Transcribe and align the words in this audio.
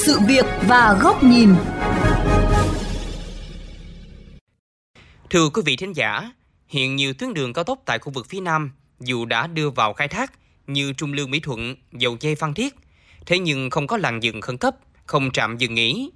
sự 0.00 0.18
việc 0.28 0.44
và 0.68 0.98
góc 1.02 1.22
nhìn. 1.22 1.54
Thưa 5.30 5.48
quý 5.48 5.62
vị 5.64 5.76
thính 5.76 5.92
giả, 5.96 6.32
hiện 6.68 6.96
nhiều 6.96 7.12
tuyến 7.12 7.34
đường 7.34 7.52
cao 7.52 7.64
tốc 7.64 7.82
tại 7.86 7.98
khu 7.98 8.12
vực 8.12 8.26
phía 8.28 8.40
Nam 8.40 8.70
dù 9.00 9.24
đã 9.24 9.46
đưa 9.46 9.70
vào 9.70 9.92
khai 9.92 10.08
thác 10.08 10.32
như 10.66 10.92
Trung 10.92 11.12
Lương 11.12 11.30
Mỹ 11.30 11.40
Thuận, 11.40 11.76
Dầu 11.92 12.16
Dây 12.20 12.34
Phan 12.34 12.54
Thiết, 12.54 12.74
thế 13.26 13.38
nhưng 13.38 13.70
không 13.70 13.86
có 13.86 13.96
làn 13.96 14.22
dừng 14.22 14.40
khẩn 14.40 14.56
cấp, 14.56 14.76
không 15.06 15.30
trạm 15.30 15.58
dừng 15.58 15.74
nghỉ. 15.74 16.10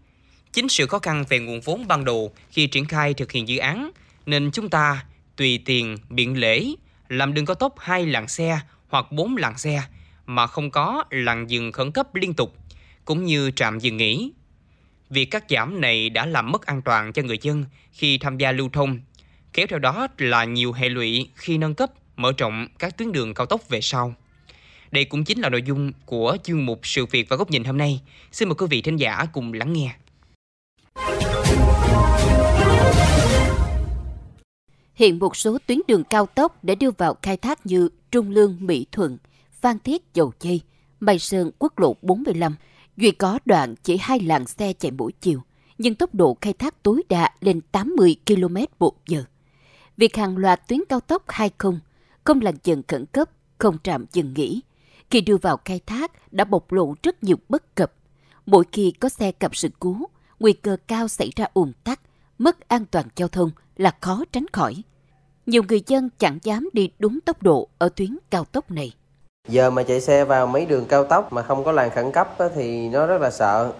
Chính 0.52 0.68
sự 0.68 0.86
khó 0.86 0.98
khăn 0.98 1.24
về 1.28 1.38
nguồn 1.38 1.60
vốn 1.60 1.86
ban 1.88 2.04
đầu 2.04 2.32
khi 2.50 2.66
triển 2.66 2.84
khai 2.84 3.14
thực 3.14 3.32
hiện 3.32 3.48
dự 3.48 3.58
án 3.58 3.90
nên 4.26 4.50
chúng 4.50 4.70
ta 4.70 5.04
tùy 5.36 5.62
tiền 5.64 5.96
biện 6.08 6.40
lễ 6.40 6.66
làm 7.08 7.34
đường 7.34 7.46
cao 7.46 7.54
tốc 7.54 7.74
hai 7.78 8.06
làn 8.06 8.28
xe 8.28 8.60
hoặc 8.88 9.12
bốn 9.12 9.36
làn 9.36 9.58
xe 9.58 9.82
mà 10.26 10.46
không 10.46 10.70
có 10.70 11.04
làn 11.10 11.50
dừng 11.50 11.72
khẩn 11.72 11.92
cấp 11.92 12.14
liên 12.14 12.34
tục 12.34 12.63
cũng 13.04 13.24
như 13.24 13.50
trạm 13.50 13.78
dừng 13.78 13.96
nghỉ. 13.96 14.32
Việc 15.10 15.24
cắt 15.24 15.44
giảm 15.48 15.80
này 15.80 16.10
đã 16.10 16.26
làm 16.26 16.52
mất 16.52 16.66
an 16.66 16.82
toàn 16.82 17.12
cho 17.12 17.22
người 17.22 17.38
dân 17.42 17.64
khi 17.92 18.18
tham 18.18 18.38
gia 18.38 18.52
lưu 18.52 18.68
thông, 18.72 19.00
kéo 19.52 19.66
theo 19.66 19.78
đó 19.78 20.08
là 20.18 20.44
nhiều 20.44 20.72
hệ 20.72 20.88
lụy 20.88 21.28
khi 21.34 21.58
nâng 21.58 21.74
cấp, 21.74 21.90
mở 22.16 22.32
rộng 22.38 22.68
các 22.78 22.98
tuyến 22.98 23.12
đường 23.12 23.34
cao 23.34 23.46
tốc 23.46 23.68
về 23.68 23.80
sau. 23.80 24.14
Đây 24.90 25.04
cũng 25.04 25.24
chính 25.24 25.40
là 25.40 25.48
nội 25.48 25.62
dung 25.62 25.92
của 26.06 26.36
chương 26.42 26.66
mục 26.66 26.80
Sự 26.82 27.06
việc 27.06 27.28
và 27.28 27.36
góc 27.36 27.50
nhìn 27.50 27.64
hôm 27.64 27.78
nay. 27.78 28.00
Xin 28.32 28.48
mời 28.48 28.54
quý 28.54 28.66
vị 28.70 28.82
thính 28.82 28.96
giả 28.96 29.26
cùng 29.32 29.52
lắng 29.52 29.72
nghe. 29.72 29.94
Hiện 34.94 35.18
một 35.18 35.36
số 35.36 35.58
tuyến 35.66 35.78
đường 35.88 36.04
cao 36.04 36.26
tốc 36.26 36.64
đã 36.64 36.74
đưa 36.74 36.90
vào 36.90 37.16
khai 37.22 37.36
thác 37.36 37.66
như 37.66 37.88
Trung 38.10 38.30
Lương, 38.30 38.56
Mỹ 38.60 38.86
Thuận, 38.92 39.18
Phan 39.60 39.78
Thiết, 39.78 40.02
Dầu 40.14 40.32
Dây, 40.40 40.60
Mai 41.00 41.18
Sơn, 41.18 41.50
Quốc 41.58 41.78
lộ 41.78 41.96
45. 42.02 42.56
Duy 42.96 43.10
có 43.10 43.38
đoạn 43.44 43.74
chỉ 43.82 43.96
hai 44.00 44.20
làn 44.20 44.46
xe 44.46 44.72
chạy 44.72 44.90
mỗi 44.90 45.12
chiều, 45.20 45.40
nhưng 45.78 45.94
tốc 45.94 46.14
độ 46.14 46.36
khai 46.40 46.52
thác 46.52 46.82
tối 46.82 47.02
đa 47.08 47.30
lên 47.40 47.60
80 47.60 48.16
km 48.26 48.56
một 48.78 49.06
giờ. 49.06 49.24
Việc 49.96 50.16
hàng 50.16 50.36
loạt 50.36 50.68
tuyến 50.68 50.80
cao 50.88 51.00
tốc 51.00 51.22
20 51.28 51.72
không 52.24 52.40
làn 52.40 52.54
dừng 52.64 52.82
khẩn 52.88 53.06
cấp, 53.06 53.30
không 53.58 53.78
trạm 53.82 54.04
dừng 54.12 54.34
nghỉ, 54.34 54.60
khi 55.10 55.20
đưa 55.20 55.36
vào 55.36 55.56
khai 55.64 55.80
thác 55.86 56.32
đã 56.32 56.44
bộc 56.44 56.72
lộ 56.72 56.94
rất 57.02 57.24
nhiều 57.24 57.36
bất 57.48 57.74
cập. 57.74 57.92
Mỗi 58.46 58.64
khi 58.72 58.90
có 58.90 59.08
xe 59.08 59.32
gặp 59.40 59.56
sự 59.56 59.68
cố, 59.78 59.96
nguy 60.40 60.52
cơ 60.52 60.76
cao 60.86 61.08
xảy 61.08 61.30
ra 61.36 61.46
ùn 61.54 61.72
tắc, 61.84 62.00
mất 62.38 62.68
an 62.68 62.84
toàn 62.90 63.06
giao 63.16 63.28
thông 63.28 63.50
là 63.76 63.96
khó 64.00 64.24
tránh 64.32 64.46
khỏi. 64.52 64.82
Nhiều 65.46 65.62
người 65.68 65.82
dân 65.86 66.08
chẳng 66.18 66.38
dám 66.42 66.68
đi 66.72 66.90
đúng 66.98 67.20
tốc 67.20 67.42
độ 67.42 67.68
ở 67.78 67.88
tuyến 67.88 68.18
cao 68.30 68.44
tốc 68.44 68.70
này. 68.70 68.92
Giờ 69.48 69.70
mà 69.70 69.82
chạy 69.82 70.00
xe 70.00 70.24
vào 70.24 70.46
mấy 70.46 70.66
đường 70.66 70.86
cao 70.86 71.04
tốc 71.04 71.32
mà 71.32 71.42
không 71.42 71.64
có 71.64 71.72
làn 71.72 71.90
khẩn 71.90 72.12
cấp 72.12 72.28
thì 72.54 72.88
nó 72.88 73.06
rất 73.06 73.20
là 73.20 73.30
sợ. 73.30 73.72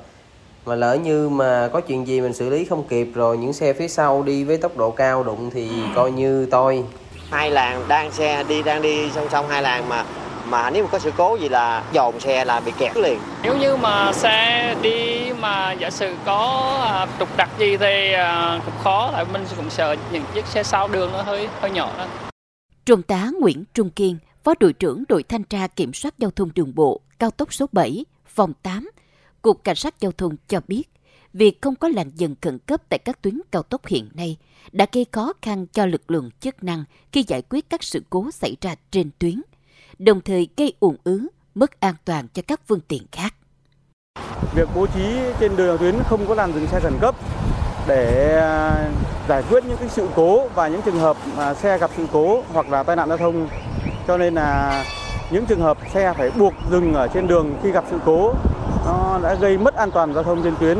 Mà 0.67 0.75
lỡ 0.75 0.95
như 0.95 1.29
mà 1.29 1.69
có 1.73 1.81
chuyện 1.81 2.07
gì 2.07 2.21
mình 2.21 2.33
xử 2.33 2.51
lý 2.51 2.65
không 2.65 2.85
kịp 2.89 3.09
rồi 3.15 3.39
những 3.39 3.53
xe 3.53 3.73
phía 3.73 3.89
sau 3.89 4.23
đi 4.23 4.45
với 4.45 4.57
tốc 4.57 4.77
độ 4.77 4.91
cao 4.91 5.23
đụng 5.23 5.51
thì 5.51 5.71
coi 5.95 6.13
như 6.13 6.47
tôi. 6.51 6.85
Hai 7.31 7.51
làng 7.51 7.85
đang 7.89 8.13
xe 8.13 8.45
đi 8.49 8.63
đang 8.63 8.83
đi 8.83 9.11
song 9.11 9.29
song 9.33 9.49
hai 9.49 9.63
làng 9.63 9.89
mà 9.89 10.05
mà 10.47 10.71
nếu 10.71 10.85
mà 10.85 10.89
có 10.93 10.99
sự 10.99 11.13
cố 11.17 11.37
gì 11.37 11.49
là 11.49 11.85
dồn 11.93 12.21
xe 12.21 12.45
là 12.45 12.61
bị 12.61 12.73
kẹt 12.79 12.97
liền 12.97 13.19
nếu 13.43 13.57
như 13.57 13.77
mà 13.77 14.13
xe 14.13 14.75
đi 14.83 15.33
mà 15.41 15.73
giả 15.73 15.91
sử 15.91 16.15
có 16.25 16.77
à, 16.83 17.07
trục 17.19 17.29
trặc 17.39 17.49
gì 17.59 17.77
thì 17.77 18.13
à, 18.13 18.61
cũng 18.65 18.75
khó 18.83 19.11
tại 19.13 19.25
mình 19.33 19.45
cũng 19.57 19.71
sợ 19.71 19.97
những 20.13 20.23
chiếc 20.35 20.47
xe 20.47 20.63
sau 20.63 20.89
đường 20.89 21.13
nó 21.13 21.23
hơi 21.23 21.49
hơi 21.61 21.71
nhỏ 21.71 21.91
đó. 21.99 22.07
Trung 22.87 23.03
tá 23.03 23.29
Nguyễn 23.41 23.65
Trung 23.75 23.91
Kiên, 23.91 24.19
Phó 24.45 24.55
đội 24.61 24.73
trưởng 24.73 25.05
đội 25.09 25.23
thanh 25.23 25.45
tra 25.45 25.67
kiểm 25.67 25.93
soát 25.93 26.15
giao 26.19 26.31
thông 26.31 26.51
đường 26.55 26.75
bộ 26.75 27.01
cao 27.19 27.31
tốc 27.31 27.55
số 27.55 27.67
7, 27.73 28.05
phòng 28.27 28.53
8, 28.63 28.91
Cục 29.43 29.65
Cảnh 29.65 29.77
sát 29.77 30.01
Giao 30.01 30.13
thông 30.13 30.37
cho 30.49 30.61
biết, 30.69 30.83
việc 31.33 31.63
không 31.63 31.77
có 31.77 31.89
làn 31.89 32.11
dừng 32.15 32.35
khẩn 32.43 32.59
cấp 32.59 32.83
tại 32.89 32.99
các 32.99 33.23
tuyến 33.23 33.41
cao 33.51 33.63
tốc 33.63 33.87
hiện 33.87 34.09
nay 34.15 34.37
đã 34.73 34.87
gây 34.93 35.07
khó 35.13 35.33
khăn 35.43 35.67
cho 35.67 35.87
lực 35.87 36.11
lượng 36.11 36.31
chức 36.41 36.65
năng 36.65 36.85
khi 37.13 37.25
giải 37.29 37.43
quyết 37.43 37.71
các 37.71 37.83
sự 37.83 38.03
cố 38.11 38.31
xảy 38.31 38.57
ra 38.61 38.75
trên 38.91 39.11
tuyến 39.19 39.43
đồng 39.99 40.21
thời 40.21 40.49
gây 40.57 40.75
ủng 40.81 40.97
ứ, 41.05 41.27
mất 41.55 41.81
an 41.81 41.95
toàn 42.05 42.29
cho 42.35 42.43
các 42.47 42.61
phương 42.67 42.81
tiện 42.89 43.03
khác. 43.13 43.35
Việc 44.55 44.69
bố 44.75 44.87
trí 44.87 45.19
trên 45.41 45.57
đường 45.57 45.79
tuyến 45.79 45.95
không 46.09 46.27
có 46.29 46.35
làn 46.35 46.53
dừng 46.53 46.67
xe 46.67 46.81
khẩn 46.81 46.95
cấp 47.01 47.15
để 47.89 48.37
à, 48.41 48.91
giải 49.29 49.43
quyết 49.51 49.65
những 49.65 49.77
cái 49.77 49.89
sự 49.89 50.09
cố 50.17 50.49
và 50.49 50.69
những 50.69 50.83
trường 50.83 50.99
hợp 50.99 51.17
mà 51.37 51.55
xe 51.55 51.79
gặp 51.79 51.91
sự 51.97 52.07
cố 52.13 52.43
hoặc 52.53 52.69
là 52.69 52.83
tai 52.83 52.97
nạn 52.97 53.09
giao 53.09 53.19
thông 53.19 53.49
cho 54.07 54.19
nên 54.19 54.35
là 54.35 54.85
những 55.31 55.47
trường 55.47 55.61
hợp 55.61 55.79
xe 55.93 56.13
phải 56.17 56.31
buộc 56.31 56.55
dừng 56.71 56.95
ở 56.95 57.09
trên 57.09 57.27
đường 57.27 57.55
khi 57.63 57.71
gặp 57.71 57.85
sự 57.91 57.99
cố 58.05 58.35
nó 58.85 59.21
đã 59.23 59.35
gây 59.35 59.59
mất 59.59 59.75
an 59.75 59.91
toàn 59.91 60.15
giao 60.15 60.23
thông 60.23 60.43
trên 60.43 60.55
tuyến. 60.61 60.79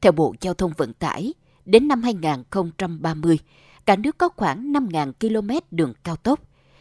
Theo 0.00 0.12
Bộ 0.12 0.34
Giao 0.40 0.54
thông 0.54 0.72
Vận 0.76 0.92
tải, 0.92 1.34
đến 1.64 1.88
năm 1.88 2.02
2030, 2.02 3.38
cả 3.86 3.96
nước 3.96 4.18
có 4.18 4.28
khoảng 4.36 4.72
5.000 4.72 5.12
km 5.20 5.50
đường 5.70 5.92
cao 6.04 6.16
tốc, 6.16 6.40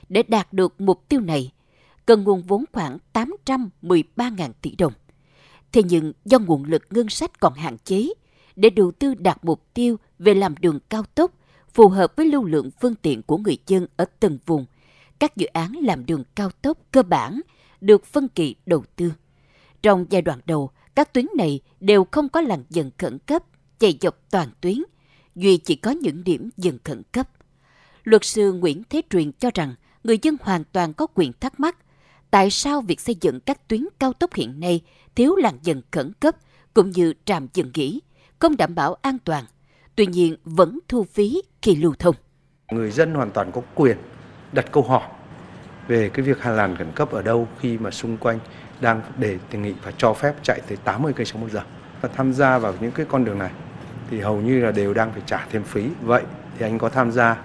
để 0.09 0.23
đạt 0.23 0.53
được 0.53 0.81
mục 0.81 1.09
tiêu 1.09 1.19
này, 1.19 1.51
cần 2.05 2.23
nguồn 2.23 2.41
vốn 2.41 2.65
khoảng 2.73 2.97
813.000 3.13 4.51
tỷ 4.61 4.75
đồng. 4.75 4.93
Thế 5.71 5.83
nhưng 5.83 6.13
do 6.25 6.39
nguồn 6.39 6.63
lực 6.63 6.83
ngân 6.89 7.09
sách 7.09 7.39
còn 7.39 7.53
hạn 7.53 7.77
chế, 7.77 8.07
để 8.55 8.69
đầu 8.69 8.91
tư 8.91 9.13
đạt 9.13 9.37
mục 9.45 9.61
tiêu 9.73 9.97
về 10.19 10.33
làm 10.33 10.55
đường 10.59 10.79
cao 10.89 11.03
tốc 11.15 11.31
phù 11.73 11.87
hợp 11.87 12.15
với 12.15 12.25
lưu 12.25 12.43
lượng 12.43 12.69
phương 12.81 12.95
tiện 12.95 13.23
của 13.23 13.37
người 13.37 13.57
dân 13.67 13.87
ở 13.97 14.05
từng 14.19 14.37
vùng, 14.45 14.65
các 15.19 15.37
dự 15.37 15.45
án 15.45 15.71
làm 15.71 16.05
đường 16.05 16.23
cao 16.35 16.49
tốc 16.61 16.77
cơ 16.91 17.03
bản 17.03 17.41
được 17.81 18.05
phân 18.05 18.27
kỳ 18.27 18.55
đầu 18.65 18.83
tư. 18.95 19.13
Trong 19.81 20.05
giai 20.09 20.21
đoạn 20.21 20.39
đầu, 20.45 20.69
các 20.95 21.13
tuyến 21.13 21.25
này 21.37 21.59
đều 21.79 22.07
không 22.11 22.29
có 22.29 22.41
làn 22.41 22.63
dừng 22.69 22.91
khẩn 22.97 23.19
cấp 23.19 23.43
chạy 23.79 23.97
dọc 24.01 24.17
toàn 24.31 24.49
tuyến, 24.61 24.77
duy 25.35 25.57
chỉ 25.57 25.75
có 25.75 25.91
những 25.91 26.23
điểm 26.23 26.49
dừng 26.57 26.77
khẩn 26.83 27.01
cấp. 27.11 27.29
Luật 28.03 28.25
sư 28.25 28.53
Nguyễn 28.53 28.83
Thế 28.89 29.01
Truyền 29.09 29.31
cho 29.31 29.49
rằng 29.53 29.75
người 30.03 30.19
dân 30.21 30.37
hoàn 30.41 30.63
toàn 30.71 30.93
có 30.93 31.07
quyền 31.13 31.33
thắc 31.39 31.59
mắc 31.59 31.77
tại 32.31 32.49
sao 32.49 32.81
việc 32.81 32.99
xây 32.99 33.15
dựng 33.21 33.39
các 33.39 33.67
tuyến 33.67 33.85
cao 33.99 34.13
tốc 34.13 34.33
hiện 34.33 34.59
nay 34.59 34.81
thiếu 35.15 35.35
làn 35.35 35.59
dừng 35.63 35.81
khẩn 35.91 36.11
cấp 36.19 36.35
cũng 36.73 36.91
như 36.91 37.13
trạm 37.25 37.47
dừng 37.53 37.71
nghỉ, 37.73 37.99
không 38.39 38.57
đảm 38.57 38.75
bảo 38.75 38.93
an 38.93 39.17
toàn, 39.23 39.45
tuy 39.95 40.05
nhiên 40.05 40.35
vẫn 40.43 40.79
thu 40.87 41.03
phí 41.03 41.41
khi 41.61 41.75
lưu 41.75 41.93
thông. 41.99 42.15
Người 42.71 42.91
dân 42.91 43.13
hoàn 43.13 43.31
toàn 43.31 43.51
có 43.51 43.61
quyền 43.75 43.97
đặt 44.51 44.65
câu 44.71 44.83
hỏi 44.83 45.01
về 45.87 46.09
cái 46.09 46.25
việc 46.25 46.41
Hà 46.41 46.51
làn 46.51 46.75
khẩn 46.75 46.91
cấp 46.95 47.11
ở 47.11 47.21
đâu 47.21 47.47
khi 47.59 47.77
mà 47.77 47.91
xung 47.91 48.17
quanh 48.17 48.39
đang 48.81 49.01
để 49.17 49.37
đề 49.51 49.59
nghị 49.59 49.73
và 49.83 49.91
cho 49.97 50.13
phép 50.13 50.33
chạy 50.43 50.61
tới 50.67 50.77
80 50.83 51.13
cây 51.15 51.25
số 51.25 51.39
một 51.39 51.47
giờ. 51.51 51.61
Và 52.01 52.09
tham 52.15 52.33
gia 52.33 52.57
vào 52.57 52.73
những 52.79 52.91
cái 52.91 53.05
con 53.09 53.25
đường 53.25 53.39
này 53.39 53.51
thì 54.09 54.19
hầu 54.19 54.41
như 54.41 54.59
là 54.59 54.71
đều 54.71 54.93
đang 54.93 55.11
phải 55.11 55.21
trả 55.25 55.45
thêm 55.51 55.63
phí. 55.63 55.89
Vậy 56.01 56.23
thì 56.57 56.65
anh 56.65 56.77
có 56.79 56.89
tham 56.89 57.11
gia 57.11 57.37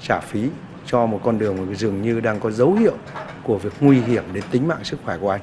trả 0.00 0.20
phí 0.20 0.48
cho 0.86 1.06
một 1.06 1.20
con 1.24 1.38
đường 1.38 1.56
mà 1.56 1.74
dường 1.74 2.02
như 2.02 2.20
đang 2.20 2.40
có 2.40 2.50
dấu 2.50 2.74
hiệu 2.74 2.94
của 3.42 3.58
việc 3.58 3.72
nguy 3.80 4.00
hiểm 4.00 4.24
đến 4.32 4.44
tính 4.50 4.68
mạng 4.68 4.84
sức 4.84 4.98
khỏe 5.04 5.18
của 5.20 5.30
anh. 5.30 5.40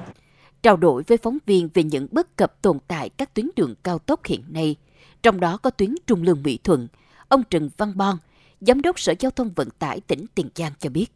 Trao 0.63 0.77
đổi 0.77 1.03
với 1.07 1.17
phóng 1.17 1.37
viên 1.45 1.69
về 1.73 1.83
những 1.83 2.07
bất 2.11 2.35
cập 2.35 2.61
tồn 2.61 2.77
tại 2.87 3.09
các 3.09 3.33
tuyến 3.33 3.49
đường 3.55 3.75
cao 3.83 3.99
tốc 3.99 4.25
hiện 4.25 4.43
nay, 4.49 4.75
trong 5.23 5.39
đó 5.39 5.57
có 5.57 5.69
tuyến 5.69 5.95
Trung 6.07 6.23
Lương 6.23 6.43
Mỹ 6.43 6.59
Thuận, 6.63 6.87
ông 7.27 7.43
Trần 7.49 7.69
Văn 7.77 7.97
Bon, 7.97 8.17
Giám 8.61 8.81
đốc 8.81 8.99
Sở 8.99 9.13
Giao 9.19 9.31
thông 9.31 9.51
Vận 9.55 9.69
tải 9.69 9.99
tỉnh 9.99 10.25
Tiền 10.35 10.49
Giang 10.55 10.71
cho 10.79 10.89
biết, 10.89 11.07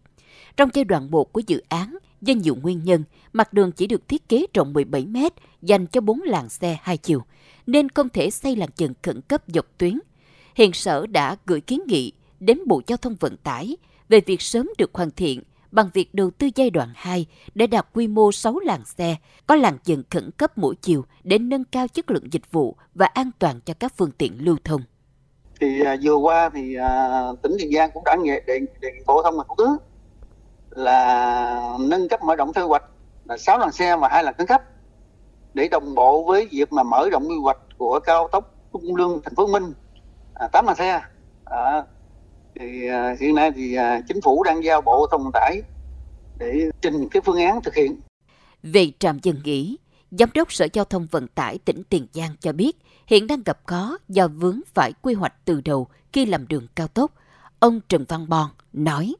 trong 0.57 0.69
giai 0.73 0.83
đoạn 0.85 1.11
1 1.11 1.33
của 1.33 1.41
dự 1.47 1.61
án, 1.69 1.97
do 2.21 2.33
nhiều 2.33 2.55
nguyên 2.55 2.83
nhân, 2.83 3.03
mặt 3.33 3.53
đường 3.53 3.71
chỉ 3.71 3.87
được 3.87 4.07
thiết 4.07 4.29
kế 4.29 4.45
rộng 4.53 4.73
17 4.73 5.05
m 5.05 5.17
dành 5.61 5.87
cho 5.87 6.01
4 6.01 6.21
làn 6.21 6.49
xe 6.49 6.77
hai 6.81 6.97
chiều, 6.97 7.21
nên 7.67 7.89
không 7.89 8.09
thể 8.09 8.29
xây 8.29 8.55
làn 8.55 8.69
dừng 8.77 8.93
khẩn 9.03 9.21
cấp 9.21 9.43
dọc 9.47 9.65
tuyến. 9.77 9.99
Hiện 10.55 10.73
Sở 10.73 11.05
đã 11.07 11.35
gửi 11.45 11.61
kiến 11.61 11.81
nghị 11.87 12.11
đến 12.39 12.59
Bộ 12.67 12.81
Giao 12.87 12.97
thông 12.97 13.15
Vận 13.19 13.37
tải 13.37 13.77
về 14.09 14.21
việc 14.25 14.41
sớm 14.41 14.69
được 14.77 14.91
hoàn 14.93 15.11
thiện 15.11 15.43
bằng 15.71 15.89
việc 15.93 16.13
đầu 16.13 16.31
tư 16.31 16.49
giai 16.55 16.69
đoạn 16.69 16.89
2 16.95 17.25
để 17.55 17.67
đạt 17.67 17.87
quy 17.93 18.07
mô 18.07 18.31
6 18.31 18.59
làn 18.59 18.85
xe, 18.85 19.15
có 19.47 19.55
làn 19.55 19.77
dừng 19.85 20.03
khẩn 20.09 20.31
cấp 20.31 20.57
mỗi 20.57 20.75
chiều 20.75 21.05
để 21.23 21.37
nâng 21.37 21.63
cao 21.63 21.87
chất 21.87 22.11
lượng 22.11 22.33
dịch 22.33 22.51
vụ 22.51 22.75
và 22.95 23.05
an 23.05 23.31
toàn 23.39 23.59
cho 23.65 23.73
các 23.73 23.93
phương 23.97 24.11
tiện 24.11 24.45
lưu 24.45 24.57
thông. 24.63 24.81
Thì 25.63 25.81
à, 25.85 25.95
vừa 26.03 26.15
qua 26.15 26.49
thì 26.53 26.75
à, 26.75 27.21
tỉnh 27.41 27.51
Tiền 27.59 27.71
Giang 27.73 27.91
cũng 27.93 28.03
đã 28.03 28.15
đề 28.25 28.39
đề, 28.47 28.59
đề 28.79 28.89
Bộ 29.05 29.23
thông 29.23 29.37
và 29.37 29.43
Thủ 29.47 29.55
tướng 29.57 29.77
là 30.69 31.77
nâng 31.79 32.09
cấp 32.09 32.23
mở 32.23 32.35
rộng 32.35 32.53
quy 32.53 32.61
hoạch 32.61 32.83
là 33.25 33.37
sáu 33.37 33.59
làn 33.59 33.71
xe 33.71 33.97
và 33.97 34.07
hai 34.11 34.23
làn 34.23 34.33
khẩn 34.37 34.47
cấp 34.47 34.61
để 35.53 35.67
đồng 35.67 35.95
bộ 35.95 36.23
với 36.23 36.47
việc 36.51 36.73
mà 36.73 36.83
mở 36.83 37.09
rộng 37.11 37.27
quy 37.29 37.35
hoạch 37.41 37.57
của 37.77 37.99
cao 37.99 38.27
tốc 38.31 38.55
Trung 38.73 38.95
Lương 38.95 39.21
Thành 39.23 39.35
phố 39.35 39.45
Hồ 39.45 39.47
Chí 39.47 39.53
Minh 39.53 39.73
à, 40.33 40.47
8 40.47 40.65
làn 40.65 40.75
xe 40.75 41.01
à, 41.45 41.83
thì 42.59 42.87
à, 42.87 43.15
hiện 43.19 43.35
nay 43.35 43.51
thì 43.55 43.75
à, 43.75 44.01
chính 44.07 44.21
phủ 44.21 44.43
đang 44.43 44.63
giao 44.63 44.81
bộ 44.81 45.07
thông 45.11 45.23
vận 45.23 45.31
tải 45.31 45.61
để 46.39 46.69
trình 46.81 47.09
cái 47.11 47.21
phương 47.25 47.37
án 47.37 47.61
thực 47.61 47.75
hiện. 47.75 47.99
Về 48.63 48.91
trạm 48.99 49.19
dừng 49.19 49.41
nghỉ, 49.43 49.77
Giám 50.11 50.29
đốc 50.33 50.53
Sở 50.53 50.67
Giao 50.73 50.85
thông 50.85 51.07
Vận 51.11 51.27
tải 51.27 51.57
tỉnh 51.65 51.83
Tiền 51.89 52.07
Giang 52.13 52.35
cho 52.39 52.51
biết 52.53 52.77
hiện 53.07 53.27
đang 53.27 53.43
gặp 53.43 53.59
khó 53.65 53.97
do 54.09 54.27
vướng 54.27 54.59
phải 54.73 54.93
quy 55.01 55.13
hoạch 55.13 55.33
từ 55.45 55.61
đầu 55.65 55.87
khi 56.13 56.25
làm 56.25 56.47
đường 56.47 56.67
cao 56.75 56.87
tốc. 56.87 57.11
Ông 57.59 57.79
Trần 57.89 58.05
Văn 58.07 58.25
Bon 58.29 58.47
nói. 58.73 59.13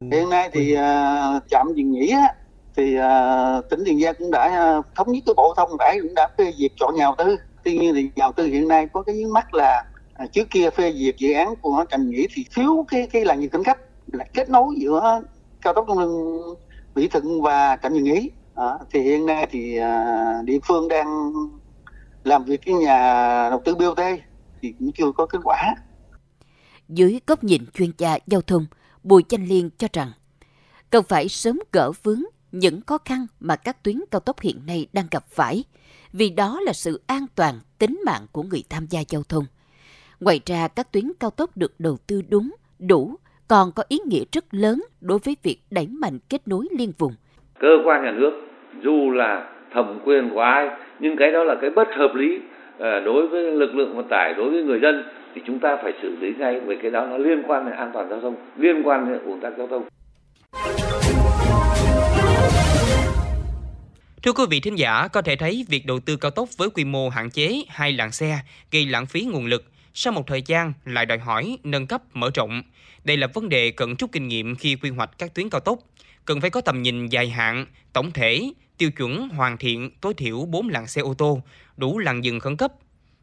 Hiện 0.00 0.30
nay 0.30 0.50
thì 0.52 0.74
uh, 0.74 1.42
trạm 1.50 1.66
dừng 1.74 1.92
nghỉ 1.92 2.08
á, 2.08 2.34
thì 2.76 2.96
uh, 2.98 3.70
tỉnh 3.70 3.82
Tiền 3.86 4.00
Giang 4.00 4.14
cũng 4.18 4.30
đã 4.30 4.76
uh, 4.78 4.86
thống 4.94 5.12
nhất 5.12 5.22
với 5.26 5.34
Bộ 5.34 5.54
Thông 5.56 5.78
đã 5.78 5.94
cũng 6.02 6.14
đã 6.14 6.28
phê 6.38 6.52
duyệt 6.58 6.72
chọn 6.80 6.94
nhà 6.96 7.04
đầu 7.04 7.14
tư. 7.18 7.36
Tuy 7.64 7.78
nhiên 7.78 7.94
thì 7.94 8.02
nhà 8.02 8.10
đầu 8.16 8.32
tư 8.32 8.46
hiện 8.46 8.68
nay 8.68 8.88
có 8.92 9.02
cái 9.02 9.14
vướng 9.14 9.32
mắt 9.32 9.54
là 9.54 9.84
uh, 10.24 10.32
trước 10.32 10.50
kia 10.50 10.70
phê 10.70 10.92
duyệt 10.92 11.16
dự 11.18 11.32
án 11.32 11.54
của 11.56 11.84
Trạm 11.90 12.10
Nghĩ 12.10 12.26
thì 12.34 12.44
thiếu 12.54 12.86
cái 12.88 13.06
cái 13.12 13.24
làn 13.24 13.40
dừng 13.40 13.50
khẩn 13.50 13.64
cấp 13.64 13.78
là 14.12 14.24
kết 14.34 14.50
nối 14.50 14.74
giữa 14.78 15.22
cao 15.62 15.74
tốc 15.74 15.84
Trung 15.88 15.98
Lương 15.98 16.40
Mỹ 16.94 17.08
Thuận 17.08 17.42
và 17.42 17.76
Trạm 17.82 17.94
Dừng 17.94 18.04
nghỉ. 18.04 18.30
À, 18.54 18.78
thì 18.92 19.00
hiện 19.00 19.26
nay 19.26 19.46
thì 19.50 19.80
uh, 19.80 20.44
địa 20.44 20.58
phương 20.62 20.88
đang 20.88 21.32
làm 22.24 22.44
việc 22.44 22.60
với 22.66 22.74
nhà 22.74 22.96
đầu 23.50 23.62
tư 23.64 23.74
BOT 23.74 23.98
thì 24.62 24.74
cũng 24.78 24.92
chưa 24.92 25.12
có 25.16 25.26
kết 25.26 25.38
quả. 25.44 25.74
Dưới 26.88 27.20
góc 27.26 27.44
nhìn 27.44 27.62
chuyên 27.74 27.90
gia 27.98 28.18
giao 28.26 28.40
thông, 28.40 28.66
Bùi 29.02 29.22
Chanh 29.28 29.48
Liên 29.48 29.70
cho 29.78 29.88
rằng 29.92 30.12
cần 30.90 31.04
phải 31.08 31.28
sớm 31.28 31.60
gỡ 31.72 31.92
vướng 32.02 32.22
những 32.52 32.80
khó 32.86 32.98
khăn 33.04 33.26
mà 33.40 33.56
các 33.56 33.82
tuyến 33.82 34.00
cao 34.10 34.20
tốc 34.20 34.40
hiện 34.40 34.60
nay 34.66 34.86
đang 34.92 35.06
gặp 35.10 35.24
phải, 35.28 35.64
vì 36.12 36.30
đó 36.30 36.60
là 36.60 36.72
sự 36.72 37.02
an 37.06 37.26
toàn, 37.34 37.60
tính 37.78 38.00
mạng 38.06 38.26
của 38.32 38.42
người 38.42 38.62
tham 38.68 38.86
gia 38.90 39.00
giao 39.08 39.22
thông. 39.22 39.44
Ngoài 40.20 40.40
ra, 40.46 40.68
các 40.68 40.92
tuyến 40.92 41.12
cao 41.20 41.30
tốc 41.30 41.56
được 41.56 41.80
đầu 41.80 41.96
tư 42.06 42.22
đúng, 42.28 42.54
đủ, 42.78 43.14
còn 43.48 43.72
có 43.72 43.82
ý 43.88 43.98
nghĩa 44.06 44.24
rất 44.32 44.54
lớn 44.54 44.84
đối 45.00 45.18
với 45.18 45.36
việc 45.42 45.58
đẩy 45.70 45.86
mạnh 45.86 46.18
kết 46.28 46.48
nối 46.48 46.68
liên 46.78 46.92
vùng. 46.98 47.14
Cơ 47.60 47.68
quan 47.84 48.04
nhà 48.04 48.12
nước, 48.18 48.32
dù 48.84 49.10
là 49.10 49.53
thẩm 49.74 49.98
quyền 50.04 50.30
của 50.30 50.40
ai, 50.40 50.68
nhưng 50.98 51.16
cái 51.16 51.30
đó 51.30 51.44
là 51.44 51.54
cái 51.60 51.70
bất 51.70 51.88
hợp 51.96 52.14
lý 52.14 52.40
ờ, 52.78 53.00
đối 53.00 53.28
với 53.28 53.42
lực 53.42 53.74
lượng 53.74 53.96
vận 53.96 54.08
tải, 54.08 54.34
đối 54.34 54.50
với 54.50 54.62
người 54.62 54.80
dân 54.80 55.04
thì 55.34 55.40
chúng 55.46 55.58
ta 55.58 55.76
phải 55.82 55.92
xử 56.02 56.16
lý 56.20 56.32
ngay 56.38 56.60
về 56.60 56.76
cái 56.82 56.90
đó 56.90 57.06
nó 57.10 57.18
liên 57.18 57.42
quan 57.46 57.64
đến 57.66 57.74
an 57.74 57.90
toàn 57.94 58.08
giao 58.10 58.20
thông, 58.20 58.36
liên 58.58 58.82
quan 58.84 59.12
đến 59.12 59.18
ủn 59.24 59.40
tắc 59.40 59.52
giao 59.58 59.66
thông. 59.66 59.84
Thưa 64.22 64.32
quý 64.32 64.44
vị 64.50 64.60
thính 64.60 64.78
giả, 64.78 65.08
có 65.12 65.22
thể 65.22 65.36
thấy 65.36 65.64
việc 65.68 65.82
đầu 65.86 66.00
tư 66.00 66.16
cao 66.16 66.30
tốc 66.30 66.48
với 66.58 66.68
quy 66.70 66.84
mô 66.84 67.08
hạn 67.08 67.30
chế 67.30 67.62
hai 67.68 67.92
làn 67.92 68.12
xe 68.12 68.38
gây 68.72 68.86
lãng 68.86 69.06
phí 69.06 69.20
nguồn 69.20 69.46
lực, 69.46 69.64
sau 69.94 70.12
một 70.12 70.26
thời 70.26 70.42
gian 70.46 70.72
lại 70.84 71.06
đòi 71.06 71.18
hỏi 71.18 71.58
nâng 71.64 71.86
cấp 71.86 72.02
mở 72.12 72.30
rộng. 72.34 72.62
Đây 73.04 73.16
là 73.16 73.26
vấn 73.34 73.48
đề 73.48 73.70
cần 73.70 73.94
rút 73.98 74.12
kinh 74.12 74.28
nghiệm 74.28 74.56
khi 74.56 74.76
quy 74.82 74.90
hoạch 74.90 75.10
các 75.18 75.34
tuyến 75.34 75.50
cao 75.50 75.60
tốc. 75.60 75.78
Cần 76.24 76.40
phải 76.40 76.50
có 76.50 76.60
tầm 76.60 76.82
nhìn 76.82 77.06
dài 77.06 77.28
hạn, 77.28 77.66
tổng 77.92 78.10
thể, 78.10 78.52
tiêu 78.78 78.90
chuẩn 78.90 79.28
hoàn 79.28 79.58
thiện 79.58 79.90
tối 80.00 80.14
thiểu 80.14 80.46
4 80.46 80.68
làn 80.68 80.86
xe 80.86 81.00
ô 81.00 81.14
tô, 81.14 81.42
đủ 81.76 81.98
làn 81.98 82.24
dừng 82.24 82.40
khẩn 82.40 82.56
cấp. 82.56 82.72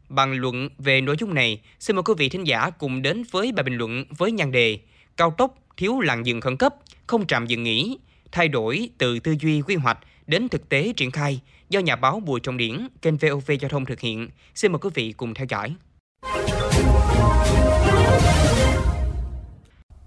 Bàn 0.08 0.32
luận 0.32 0.68
về 0.78 1.00
nội 1.00 1.16
dung 1.18 1.34
này, 1.34 1.60
xin 1.78 1.96
mời 1.96 2.02
quý 2.02 2.14
vị 2.18 2.28
thính 2.28 2.46
giả 2.46 2.70
cùng 2.70 3.02
đến 3.02 3.22
với 3.30 3.52
bài 3.52 3.64
bình 3.64 3.74
luận 3.74 4.04
với 4.18 4.32
nhan 4.32 4.52
đề 4.52 4.78
Cao 5.16 5.34
tốc 5.38 5.54
thiếu 5.76 6.00
làn 6.00 6.26
dừng 6.26 6.40
khẩn 6.40 6.56
cấp, 6.56 6.74
không 7.06 7.26
trạm 7.26 7.46
dừng 7.46 7.62
nghỉ, 7.62 7.98
thay 8.32 8.48
đổi 8.48 8.90
từ 8.98 9.18
tư 9.18 9.36
duy 9.40 9.62
quy 9.62 9.74
hoạch 9.74 9.98
đến 10.26 10.48
thực 10.48 10.68
tế 10.68 10.92
triển 10.96 11.10
khai 11.10 11.40
do 11.68 11.80
nhà 11.80 11.96
báo 11.96 12.20
Bùi 12.20 12.40
Trọng 12.40 12.56
Điển, 12.56 12.88
kênh 13.02 13.16
VOV 13.16 13.50
Giao 13.60 13.68
thông 13.68 13.84
thực 13.84 14.00
hiện. 14.00 14.28
Xin 14.54 14.72
mời 14.72 14.78
quý 14.78 14.90
vị 14.94 15.12
cùng 15.12 15.34
theo 15.34 15.46
dõi. 15.48 15.74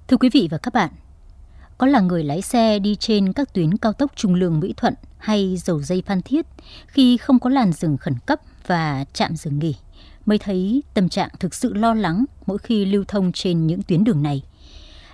Thưa 0.08 0.18
quý 0.18 0.30
vị 0.34 0.48
và 0.52 0.58
các 0.58 0.74
bạn, 0.74 0.90
có 1.78 1.88
là 1.88 2.00
người 2.00 2.24
lái 2.24 2.42
xe 2.42 2.80
đi 2.80 2.96
trên 2.96 3.34
các 3.34 3.54
tuyến 3.54 3.78
cao 3.78 3.94
tốc 3.94 4.12
Trung 4.16 4.36
Lương 4.36 4.60
Mỹ 4.60 4.74
Thuận 4.78 4.94
hay 5.18 5.58
dầu 5.58 5.82
dây 5.82 6.02
Phan 6.02 6.22
Thiết 6.22 6.46
khi 6.88 7.18
không 7.18 7.40
có 7.40 7.50
làn 7.50 7.74
dừng 7.74 7.98
khẩn 7.98 8.16
cấp 8.26 8.40
và 8.68 9.06
chạm 9.14 9.36
dừng 9.36 9.60
nghỉ 9.60 9.76
mới 10.26 10.38
thấy 10.38 10.84
tâm 10.94 11.10
trạng 11.10 11.30
thực 11.40 11.54
sự 11.54 11.74
lo 11.74 11.94
lắng 11.94 12.26
mỗi 12.46 12.58
khi 12.58 12.86
lưu 12.86 13.04
thông 13.08 13.32
trên 13.32 13.68
những 13.68 13.82
tuyến 13.82 14.04
đường 14.04 14.24
này. 14.24 14.44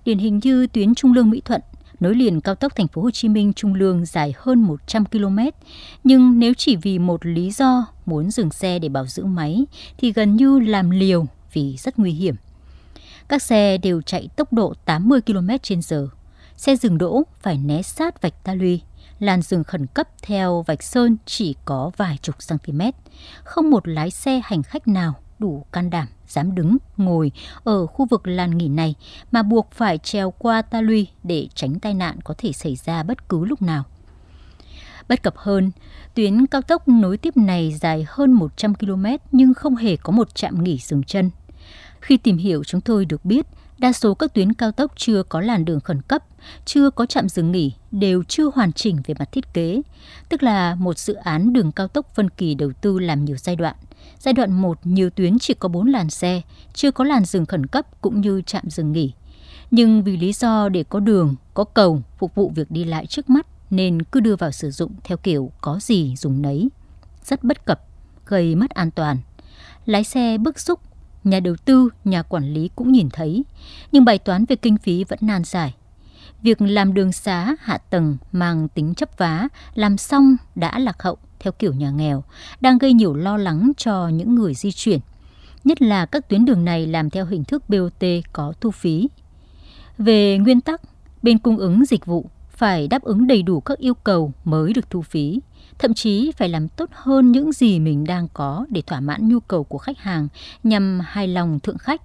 Điển 0.06 0.18
hình 0.18 0.40
như 0.44 0.68
tuyến 0.68 0.96
Trung 0.96 1.13
Lương 1.13 1.30
Mỹ 1.30 1.42
Thuận 1.46 1.62
nối 2.00 2.16
liền 2.16 2.42
cao 2.42 2.56
tốc 2.56 2.75
thành 2.75 2.88
phố 2.88 3.02
Hồ 3.02 3.12
Chí 3.12 3.30
Minh 3.30 3.54
Trung 3.54 3.74
Lương 3.74 4.06
dài 4.06 4.34
hơn 4.38 4.60
100 4.62 5.06
km, 5.06 5.38
nhưng 6.04 6.40
nếu 6.40 6.54
chỉ 6.57 6.75
vì 6.75 7.00
một 7.00 7.25
lý 7.25 7.52
do 7.52 7.86
muốn 8.06 8.31
dừng 8.31 8.52
xe 8.52 8.80
để 8.80 8.90
bảo 8.90 9.06
dưỡng 9.06 9.36
máy 9.36 9.66
thì 9.98 10.12
gần 10.12 10.36
như 10.36 10.60
làm 10.60 10.90
liều 10.90 11.25
vì 11.54 11.78
rất 11.78 12.00
nguy 12.00 12.12
hiểm. 12.12 12.36
Các 13.28 13.42
xe 13.42 13.78
đều 13.78 14.02
chạy 14.02 14.30
tốc 14.36 14.54
độ 14.54 14.74
80 14.86 15.22
km/h. 15.22 16.07
Xe 16.62 16.75
dừng 16.75 16.98
đỗ 16.98 17.24
phải 17.40 17.58
né 17.58 17.81
sát 17.81 18.22
vạch 18.22 18.44
ta 18.44 18.54
luy. 18.54 18.81
Làn 19.19 19.42
dừng 19.42 19.63
khẩn 19.63 19.88
cấp 19.88 20.08
theo 20.22 20.63
vạch 20.68 20.84
sơn 20.84 21.18
chỉ 21.25 21.56
có 21.66 21.92
vài 21.98 22.18
chục 22.22 22.36
cm. 22.50 22.81
Không 23.44 23.69
một 23.69 23.88
lái 23.88 24.12
xe 24.12 24.42
hành 24.44 24.63
khách 24.63 24.88
nào 24.88 25.13
đủ 25.40 25.66
can 25.72 25.90
đảm 25.90 26.08
dám 26.28 26.56
đứng, 26.56 26.78
ngồi 26.98 27.31
ở 27.63 27.86
khu 27.86 28.06
vực 28.06 28.28
làn 28.28 28.58
nghỉ 28.58 28.68
này 28.68 28.96
mà 29.31 29.44
buộc 29.44 29.72
phải 29.72 29.98
trèo 29.98 30.31
qua 30.31 30.62
ta 30.62 30.81
luy 30.81 31.08
để 31.24 31.48
tránh 31.56 31.80
tai 31.80 31.94
nạn 31.94 32.19
có 32.24 32.34
thể 32.38 32.52
xảy 32.52 32.75
ra 32.75 33.04
bất 33.04 33.30
cứ 33.30 33.46
lúc 33.46 33.62
nào. 33.62 33.84
Bất 35.10 35.24
cập 35.24 35.38
hơn, 35.38 35.72
tuyến 36.14 36.48
cao 36.48 36.62
tốc 36.62 36.88
nối 36.88 37.18
tiếp 37.18 37.38
này 37.38 37.78
dài 37.81 38.06
hơn 38.10 38.34
100 38.34 38.75
km 38.75 39.06
nhưng 39.31 39.54
không 39.54 39.75
hề 39.75 39.96
có 39.96 40.12
một 40.12 40.36
trạm 40.36 40.64
nghỉ 40.64 40.78
dừng 40.78 41.04
chân. 41.04 41.31
Khi 42.02 42.18
tìm 42.18 42.38
hiểu 42.38 42.64
chúng 42.64 42.81
tôi 42.81 43.06
được 43.06 43.25
biết, 43.25 43.48
đa 43.81 43.94
số 43.94 44.13
các 44.13 44.33
tuyến 44.33 44.54
cao 44.54 44.72
tốc 44.72 44.92
chưa 44.95 45.24
có 45.24 45.42
làn 45.42 45.66
đường 45.66 45.80
khẩn 45.80 46.01
cấp, 46.01 46.24
chưa 46.66 46.89
có 46.89 47.06
trạm 47.06 47.30
dừng 47.30 47.51
nghỉ, 47.51 47.74
đều 47.92 48.24
chưa 48.24 48.51
hoàn 48.54 48.74
chỉnh 48.74 48.98
về 49.06 49.16
mặt 49.19 49.31
thiết 49.31 49.54
kế, 49.54 49.81
tức 50.30 50.44
là 50.44 50.75
một 50.75 50.98
dự 50.98 51.13
án 51.13 51.54
đường 51.54 51.72
cao 51.72 51.88
tốc 51.88 52.16
phân 52.16 52.30
kỳ 52.30 52.56
đầu 52.56 52.72
tư 52.81 53.00
làm 53.00 53.25
nhiều 53.25 53.38
giai 53.38 53.56
đoạn. 53.56 53.75
Giai 54.19 54.33
đoạn 54.33 54.62
1 54.62 54.78
nhiều 54.83 55.10
tuyến 55.10 55.39
chỉ 55.39 55.54
có 55.54 55.69
4 55.69 55.88
làn 55.88 56.10
xe, 56.10 56.42
chưa 56.74 56.92
có 56.92 57.04
làn 57.04 57.25
dừng 57.25 57.45
khẩn 57.45 57.66
cấp 57.66 58.01
cũng 58.01 58.22
như 58.22 58.42
trạm 58.42 58.69
dừng 58.69 58.92
nghỉ. 58.92 59.13
Nhưng 59.72 60.04
vì 60.04 60.18
lý 60.18 60.33
do 60.33 60.69
để 60.69 60.83
có 60.83 61.00
đường, 61.00 61.36
có 61.54 61.63
cầu 61.63 62.01
phục 62.18 62.36
vụ 62.36 62.51
việc 62.56 62.72
đi 62.72 62.83
lại 62.83 63.06
trước 63.06 63.30
mắt 63.30 63.48
nên 63.69 64.04
cứ 64.04 64.19
đưa 64.19 64.36
vào 64.36 64.51
sử 64.51 64.72
dụng 64.72 64.92
theo 65.04 65.18
kiểu 65.18 65.51
có 65.62 65.80
gì 65.81 66.16
dùng 66.16 66.42
nấy. 66.42 66.69
Rất 67.24 67.44
bất 67.44 67.66
cập, 67.66 67.81
gây 68.25 68.56
mất 68.56 68.72
an 68.72 68.92
toàn. 68.92 69.18
Lái 69.86 70.04
xe 70.04 70.38
bức 70.38 70.60
xúc, 70.60 70.80
nhà 71.23 71.39
đầu 71.39 71.56
tư, 71.65 71.89
nhà 72.03 72.21
quản 72.21 72.53
lý 72.53 72.69
cũng 72.75 72.91
nhìn 72.91 73.09
thấy, 73.13 73.44
nhưng 73.91 74.06
bài 74.06 74.18
toán 74.18 74.45
về 74.45 74.56
kinh 74.56 74.77
phí 74.77 75.03
vẫn 75.03 75.19
nan 75.21 75.44
giải. 75.44 75.75
Việc 76.41 76.62
làm 76.62 76.94
đường 76.94 77.12
xá 77.12 77.56
hạ 77.59 77.77
tầng 77.77 78.18
mang 78.31 78.68
tính 78.68 78.94
chấp 78.94 79.09
vá, 79.18 79.47
làm 79.73 79.97
xong 79.97 80.38
đã 80.56 80.79
lạc 80.79 81.03
hậu 81.03 81.18
theo 81.39 81.53
kiểu 81.53 81.73
nhà 81.73 81.89
nghèo, 81.89 82.23
đang 82.62 82.77
gây 82.77 82.94
nhiều 82.94 83.13
lo 83.13 83.38
lắng 83.38 83.71
cho 83.77 84.07
những 84.07 84.35
người 84.35 84.53
di 84.53 84.71
chuyển. 84.71 85.00
Nhất 85.63 85.81
là 85.81 86.06
các 86.06 86.29
tuyến 86.29 86.45
đường 86.45 86.65
này 86.65 86.88
làm 86.88 87.09
theo 87.09 87.25
hình 87.25 87.44
thức 87.44 87.69
BOT 87.69 88.03
có 88.33 88.53
thu 88.62 88.71
phí. 88.71 89.09
Về 89.97 90.38
nguyên 90.38 90.62
tắc, 90.62 90.81
bên 91.21 91.39
cung 91.39 91.57
ứng 91.57 91.85
dịch 91.85 92.06
vụ 92.06 92.29
phải 92.62 92.88
đáp 92.88 93.02
ứng 93.02 93.28
đầy 93.28 93.44
đủ 93.44 93.60
các 93.60 93.78
yêu 93.78 93.94
cầu 93.94 94.33
mới 94.44 94.74
được 94.74 94.90
thu 94.90 95.02
phí, 95.02 95.42
thậm 95.80 95.94
chí 95.94 96.31
phải 96.38 96.50
làm 96.50 96.68
tốt 96.68 96.90
hơn 96.94 97.31
những 97.31 97.52
gì 97.52 97.80
mình 97.80 98.04
đang 98.04 98.28
có 98.33 98.66
để 98.69 98.81
thỏa 98.81 99.00
mãn 99.00 99.28
nhu 99.28 99.40
cầu 99.40 99.64
của 99.64 99.78
khách 99.78 99.97
hàng 99.97 100.28
nhằm 100.64 101.00
hài 101.04 101.28
lòng 101.28 101.59
thượng 101.59 101.78
khách. 101.78 102.02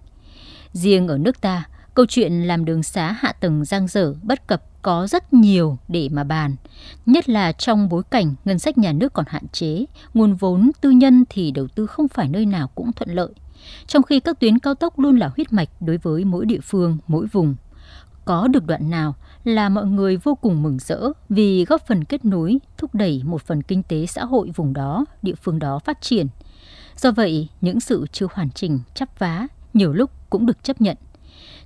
Riêng 0.73 1.09
ở 1.09 1.19
nước 1.19 1.41
ta, 1.41 1.69
câu 1.95 2.07
chuyện 2.09 2.33
làm 2.33 2.65
đường 2.65 2.83
xá 2.83 3.17
hạ 3.19 3.33
tầng 3.33 3.65
giang 3.65 3.89
dở 3.89 4.15
bất 4.23 4.47
cập 4.47 4.83
có 4.83 5.07
rất 5.07 5.33
nhiều 5.35 5.79
để 5.89 6.09
mà 6.13 6.25
bàn, 6.25 6.57
nhất 7.07 7.29
là 7.29 7.53
trong 7.53 7.89
bối 7.89 8.03
cảnh 8.11 8.35
ngân 8.45 8.59
sách 8.59 8.79
nhà 8.79 8.93
nước 8.93 9.13
còn 9.13 9.25
hạn 9.29 9.49
chế, 9.53 9.85
nguồn 10.15 10.35
vốn 10.35 10.71
tư 10.81 10.91
nhân 10.91 11.25
thì 11.29 11.51
đầu 11.51 11.69
tư 11.69 11.87
không 11.87 12.09
phải 12.09 12.29
nơi 12.29 12.47
nào 12.47 12.69
cũng 12.75 12.93
thuận 12.93 13.11
lợi. 13.11 13.33
Trong 13.87 14.03
khi 14.03 14.21
các 14.21 14.41
tuyến 14.41 14.59
cao 14.59 14.75
tốc 14.75 14.99
luôn 14.99 15.17
là 15.17 15.31
huyết 15.37 15.53
mạch 15.53 15.69
đối 15.81 15.99
với 15.99 16.25
mỗi 16.25 16.47
địa 16.47 16.61
phương, 16.63 16.99
mỗi 17.07 17.27
vùng. 17.27 17.55
Có 18.27 18.49
được 18.49 18.67
đoạn 18.67 18.91
nào 18.91 19.15
là 19.45 19.69
mọi 19.69 19.87
người 19.87 20.17
vô 20.17 20.35
cùng 20.35 20.63
mừng 20.63 20.79
rỡ 20.79 21.01
vì 21.29 21.65
góp 21.65 21.87
phần 21.87 22.05
kết 22.05 22.25
nối, 22.25 22.59
thúc 22.79 22.95
đẩy 22.95 23.23
một 23.25 23.43
phần 23.43 23.63
kinh 23.63 23.83
tế 23.83 24.07
xã 24.07 24.25
hội 24.25 24.51
vùng 24.55 24.73
đó, 24.73 25.05
địa 25.23 25.35
phương 25.43 25.59
đó 25.59 25.79
phát 25.79 26.01
triển. 26.01 26.27
Do 26.97 27.11
vậy, 27.11 27.49
những 27.61 27.81
sự 27.81 28.07
chưa 28.13 28.27
hoàn 28.33 28.51
chỉnh, 28.51 28.81
chắp 28.95 29.19
vá 29.19 29.47
nhiều 29.75 29.93
lúc 29.93 30.11
cũng 30.31 30.47
được 30.47 30.65
chấp 30.65 30.81
nhận. 30.81 30.97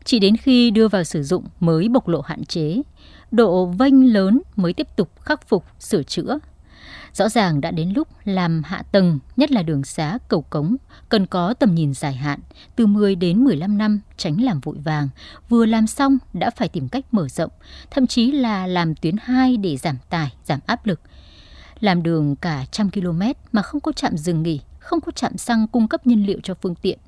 Chỉ 0.04 0.18
đến 0.18 0.36
khi 0.36 0.70
đưa 0.70 0.88
vào 0.88 1.04
sử 1.04 1.22
dụng 1.22 1.44
mới 1.60 1.88
bộc 1.88 2.08
lộ 2.08 2.20
hạn 2.20 2.44
chế, 2.44 2.82
độ 3.30 3.66
vênh 3.66 4.12
lớn 4.12 4.42
mới 4.56 4.72
tiếp 4.72 4.86
tục 4.96 5.20
khắc 5.20 5.48
phục, 5.48 5.64
sửa 5.78 6.02
chữa. 6.02 6.38
Rõ 7.12 7.28
ràng 7.28 7.60
đã 7.60 7.70
đến 7.70 7.92
lúc 7.96 8.08
làm 8.24 8.62
hạ 8.64 8.82
tầng, 8.92 9.18
nhất 9.36 9.50
là 9.50 9.62
đường 9.62 9.84
xá, 9.84 10.18
cầu 10.28 10.42
cống, 10.42 10.76
cần 11.08 11.26
có 11.26 11.54
tầm 11.54 11.74
nhìn 11.74 11.94
dài 11.94 12.14
hạn, 12.14 12.40
từ 12.76 12.86
10 12.86 13.14
đến 13.14 13.44
15 13.44 13.78
năm, 13.78 14.00
tránh 14.16 14.40
làm 14.40 14.60
vội 14.60 14.76
vàng. 14.84 15.08
Vừa 15.48 15.66
làm 15.66 15.86
xong 15.86 16.18
đã 16.32 16.50
phải 16.50 16.68
tìm 16.68 16.88
cách 16.88 17.04
mở 17.12 17.28
rộng, 17.28 17.50
thậm 17.90 18.06
chí 18.06 18.32
là 18.32 18.66
làm 18.66 18.94
tuyến 18.94 19.16
2 19.22 19.56
để 19.56 19.76
giảm 19.76 19.96
tải, 20.10 20.32
giảm 20.44 20.60
áp 20.66 20.86
lực. 20.86 21.00
Làm 21.80 22.02
đường 22.02 22.36
cả 22.36 22.64
trăm 22.70 22.90
km 22.90 23.22
mà 23.52 23.62
không 23.62 23.80
có 23.80 23.92
trạm 23.92 24.16
dừng 24.16 24.42
nghỉ, 24.42 24.60
không 24.78 25.00
có 25.00 25.12
trạm 25.12 25.38
xăng 25.38 25.68
cung 25.68 25.88
cấp 25.88 26.06
nhiên 26.06 26.26
liệu 26.26 26.38
cho 26.42 26.54
phương 26.62 26.74
tiện. 26.74 26.98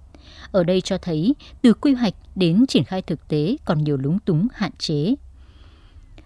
Ở 0.52 0.64
đây 0.64 0.80
cho 0.80 0.98
thấy 0.98 1.34
từ 1.62 1.74
quy 1.74 1.94
hoạch 1.94 2.14
đến 2.34 2.66
triển 2.66 2.84
khai 2.84 3.02
thực 3.02 3.28
tế 3.28 3.56
còn 3.64 3.84
nhiều 3.84 3.96
lúng 3.96 4.18
túng 4.18 4.48
hạn 4.54 4.72
chế. 4.78 5.14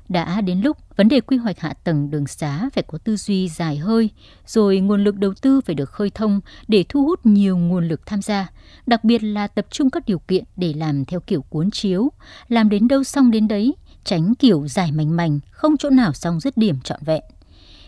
Đã 0.09 0.41
đến 0.41 0.61
lúc 0.61 0.77
vấn 0.97 1.09
đề 1.09 1.21
quy 1.21 1.37
hoạch 1.37 1.61
hạ 1.61 1.75
tầng 1.85 2.11
đường 2.11 2.27
xá 2.27 2.69
phải 2.73 2.85
có 2.87 2.99
tư 2.99 3.17
duy 3.17 3.49
dài 3.49 3.77
hơi, 3.77 4.11
rồi 4.47 4.81
nguồn 4.81 5.05
lực 5.05 5.17
đầu 5.17 5.35
tư 5.43 5.61
phải 5.61 5.75
được 5.75 5.91
khơi 5.91 6.11
thông 6.11 6.41
để 6.69 6.85
thu 6.89 7.05
hút 7.05 7.27
nhiều 7.27 7.59
nguồn 7.59 7.89
lực 7.89 8.07
tham 8.07 8.23
gia, 8.23 8.51
đặc 8.87 9.05
biệt 9.05 9.23
là 9.23 9.47
tập 9.47 9.67
trung 9.71 9.91
các 9.91 10.03
điều 10.07 10.19
kiện 10.19 10.45
để 10.57 10.73
làm 10.77 11.05
theo 11.05 11.21
kiểu 11.21 11.43
cuốn 11.43 11.71
chiếu, 11.71 12.13
làm 12.49 12.69
đến 12.69 12.89
đâu 12.89 13.05
xong 13.05 13.31
đến 13.31 13.49
đấy, 13.49 13.75
tránh 14.05 14.35
kiểu 14.35 14.69
dài 14.69 14.93
mảnh 14.93 15.17
mảnh, 15.17 15.41
không 15.51 15.77
chỗ 15.77 15.91
nào 15.91 16.13
xong 16.13 16.41
dứt 16.41 16.57
điểm 16.57 16.77
trọn 16.85 17.01
vẹn. 17.05 17.23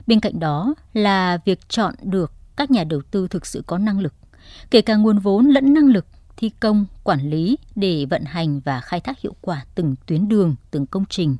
Bên 0.06 0.20
cạnh 0.20 0.40
đó 0.40 0.74
là 0.94 1.38
việc 1.44 1.68
chọn 1.68 1.94
được 2.02 2.32
các 2.56 2.70
nhà 2.70 2.84
đầu 2.84 3.00
tư 3.10 3.28
thực 3.28 3.46
sự 3.46 3.62
có 3.66 3.78
năng 3.78 4.00
lực, 4.00 4.14
kể 4.70 4.80
cả 4.82 4.96
nguồn 4.96 5.18
vốn 5.18 5.46
lẫn 5.46 5.74
năng 5.74 5.86
lực 5.86 6.06
thi 6.36 6.50
công, 6.60 6.86
quản 7.04 7.30
lý 7.30 7.58
để 7.74 8.06
vận 8.10 8.24
hành 8.24 8.60
và 8.60 8.80
khai 8.80 9.00
thác 9.00 9.20
hiệu 9.20 9.34
quả 9.40 9.64
từng 9.74 9.94
tuyến 10.06 10.28
đường, 10.28 10.54
từng 10.70 10.86
công 10.86 11.04
trình. 11.08 11.36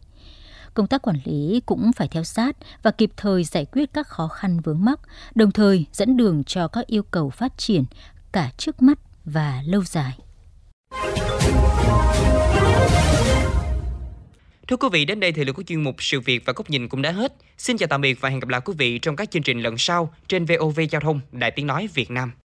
Công 0.79 0.87
tác 0.87 1.03
quản 1.03 1.17
lý 1.25 1.61
cũng 1.67 1.91
phải 1.97 2.09
theo 2.09 2.25
sát 2.25 2.57
và 2.83 2.91
kịp 2.91 3.11
thời 3.17 3.45
giải 3.45 3.67
quyết 3.73 3.93
các 3.93 4.09
khó 4.09 4.29
khăn 4.29 4.61
vướng 4.61 4.85
mắc, 4.85 5.01
đồng 5.35 5.51
thời 5.51 5.87
dẫn 5.93 6.17
đường 6.17 6.45
cho 6.45 6.69
các 6.69 6.87
yêu 6.87 7.03
cầu 7.03 7.31
phát 7.31 7.59
triển 7.59 7.85
cả 8.33 8.51
trước 8.57 8.83
mắt 8.83 8.99
và 9.25 9.63
lâu 9.67 9.85
dài. 9.85 10.19
Thưa 14.69 14.77
quý 14.77 14.89
vị, 14.93 15.05
đến 15.05 15.21
đây 15.21 15.33
thì 15.33 15.45
lượng 15.45 15.55
của 15.55 15.63
chuyên 15.63 15.85
mục 15.85 15.97
Sự 15.99 16.21
việc 16.21 16.43
và 16.47 16.53
góc 16.53 16.71
nhìn 16.71 16.89
cũng 16.89 17.03
đã 17.03 17.13
hết. 17.13 17.33
Xin 17.59 17.77
chào 17.77 17.87
tạm 17.87 18.01
biệt 18.01 18.21
và 18.21 18.29
hẹn 18.29 18.41
gặp 18.41 18.49
lại 18.49 18.61
quý 18.65 18.75
vị 18.79 18.99
trong 18.99 19.17
các 19.17 19.31
chương 19.31 19.43
trình 19.43 19.61
lần 19.63 19.79
sau 19.79 20.13
trên 20.29 20.45
VOV 20.45 20.81
Giao 20.91 21.01
thông 21.01 21.21
Đại 21.33 21.51
Tiếng 21.51 21.67
Nói 21.67 21.89
Việt 21.95 22.11
Nam. 22.11 22.33